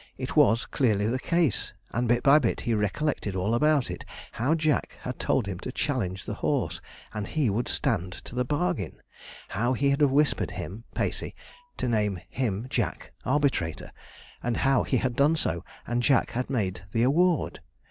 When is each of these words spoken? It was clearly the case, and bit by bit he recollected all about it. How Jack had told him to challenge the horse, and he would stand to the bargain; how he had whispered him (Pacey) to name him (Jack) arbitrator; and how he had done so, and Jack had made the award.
It 0.17 0.35
was 0.35 0.65
clearly 0.65 1.05
the 1.05 1.19
case, 1.19 1.73
and 1.91 2.07
bit 2.07 2.23
by 2.23 2.39
bit 2.39 2.61
he 2.61 2.73
recollected 2.73 3.35
all 3.35 3.53
about 3.53 3.91
it. 3.91 4.03
How 4.31 4.55
Jack 4.55 4.97
had 5.01 5.19
told 5.19 5.45
him 5.45 5.59
to 5.59 5.71
challenge 5.71 6.25
the 6.25 6.33
horse, 6.41 6.81
and 7.13 7.27
he 7.27 7.51
would 7.51 7.67
stand 7.67 8.13
to 8.13 8.33
the 8.33 8.43
bargain; 8.43 9.03
how 9.49 9.73
he 9.73 9.91
had 9.91 10.01
whispered 10.01 10.49
him 10.57 10.85
(Pacey) 10.95 11.35
to 11.77 11.87
name 11.87 12.19
him 12.31 12.65
(Jack) 12.67 13.11
arbitrator; 13.27 13.91
and 14.41 14.57
how 14.65 14.81
he 14.81 14.97
had 14.97 15.15
done 15.15 15.35
so, 15.35 15.63
and 15.85 16.01
Jack 16.01 16.31
had 16.31 16.49
made 16.49 16.81
the 16.93 17.03
award. 17.03 17.59